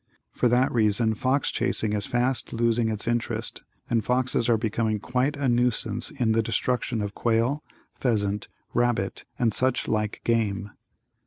[0.31, 5.37] For that reason fox chasing is fast losing its interest and foxes are becoming quite
[5.37, 10.71] a nuisance in the destruction of quail, pheasant, rabbit and such like game.